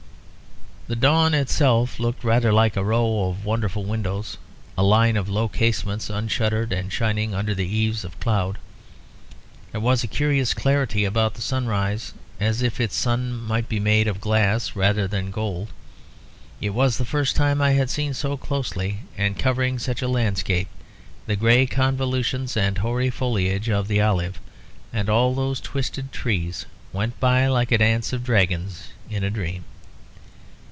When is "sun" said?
12.97-13.31